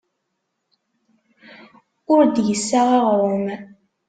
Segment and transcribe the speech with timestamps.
[2.13, 3.45] Ur d-yessaɣ aɣrum.